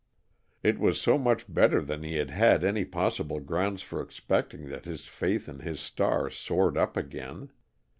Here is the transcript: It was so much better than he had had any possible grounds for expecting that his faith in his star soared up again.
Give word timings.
It 0.63 0.79
was 0.79 0.99
so 0.99 1.19
much 1.19 1.45
better 1.47 1.79
than 1.79 2.01
he 2.01 2.15
had 2.15 2.31
had 2.31 2.63
any 2.63 2.85
possible 2.85 3.39
grounds 3.39 3.83
for 3.83 4.01
expecting 4.01 4.67
that 4.69 4.85
his 4.85 5.05
faith 5.05 5.47
in 5.47 5.59
his 5.59 5.79
star 5.79 6.31
soared 6.31 6.75
up 6.75 6.97
again. 6.97 7.51